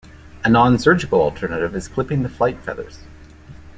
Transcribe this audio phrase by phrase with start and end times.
[0.43, 3.01] A non-surgical alternative is clipping the flight feathers.